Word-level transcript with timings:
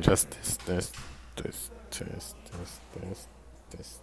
Just 0.00 0.30
this, 0.30 0.56
this, 0.66 0.92
this, 1.36 1.70
this, 1.90 2.34
this, 2.50 2.80
this, 2.94 3.28
this. 3.70 3.98